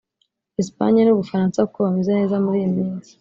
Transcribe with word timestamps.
Espagne 0.61 0.99
n’Ubufaransa 1.03 1.65
kuko 1.67 1.77
bameze 1.87 2.11
neza 2.17 2.35
muri 2.43 2.57
iyi 2.61 2.69
minsi 2.75 3.09